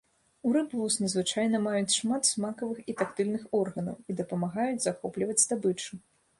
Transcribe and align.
У 0.47 0.51
рыб 0.55 0.69
вусны 0.77 1.09
звычайна 1.13 1.59
маюць 1.67 1.97
шмат 1.97 2.23
смакавых 2.31 2.81
і 2.93 2.97
тактыльных 3.03 3.47
органаў 3.61 3.95
і 4.09 4.19
дапамагаюць 4.25 4.83
захопліваць 4.91 5.41
здабычу. 5.47 6.05